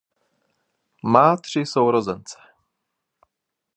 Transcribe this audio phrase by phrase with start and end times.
[1.03, 2.37] Má tři sourozence.